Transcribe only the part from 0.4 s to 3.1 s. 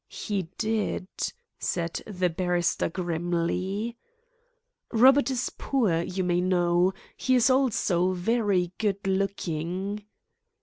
did," said the barrister